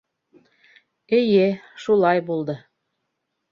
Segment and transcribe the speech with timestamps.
[1.19, 1.45] —Эйе,
[1.85, 2.59] шулай булды...